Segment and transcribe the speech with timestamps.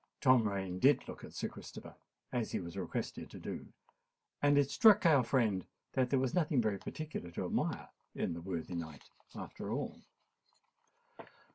[0.19, 1.93] Tom Rain did look at Sir Christopher,
[2.31, 3.67] as he was requested to do;
[4.41, 8.41] and it struck our friend that there was nothing very particular to admire in the
[8.41, 9.99] worthy knight after all.